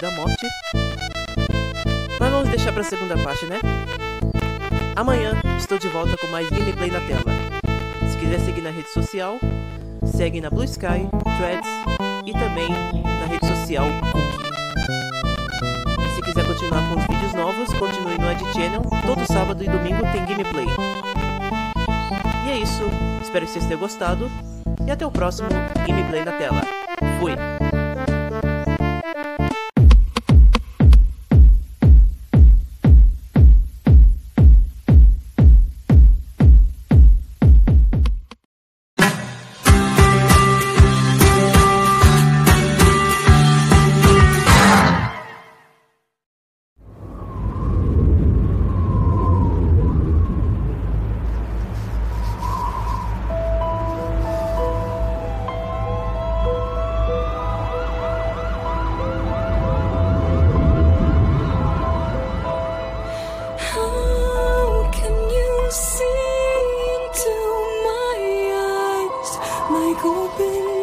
[0.00, 0.46] da morte.
[2.18, 3.60] Mas vamos deixar pra segunda parte, né?
[4.94, 7.24] Amanhã estou de volta com mais gameplay na tela.
[8.10, 9.38] Se quiser seguir na rede social,
[10.04, 11.68] segue na Blue Sky, Threads
[12.24, 14.46] e também na rede social Cookie.
[16.14, 18.82] Se quiser continuar com os vídeos novos, continue no Ed Channel.
[19.06, 20.66] Todo sábado e domingo tem gameplay.
[22.46, 22.82] E é isso.
[23.22, 24.30] Espero que vocês tenham gostado.
[24.86, 25.48] E até o próximo
[25.86, 26.62] gameplay na tela.
[27.20, 27.55] Fui!
[69.86, 70.75] 你可悲